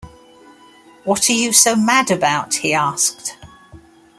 [1.03, 3.37] “What are you so mad about?” he asked.